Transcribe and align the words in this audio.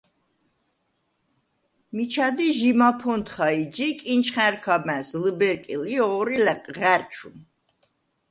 მიჩა 1.95 2.27
დი 2.35 2.47
ჟი 2.57 2.71
მაფონთხა 2.79 3.47
ი 3.61 3.63
ჯი 3.75 3.87
კინჩხა̈რქა 3.99 4.75
მა̈ზ 4.85 5.09
ლჷბერკილ 5.23 5.83
ი 5.95 5.95
ოღვრი 6.05 6.37
ღა̈რჩუ. 6.79 7.29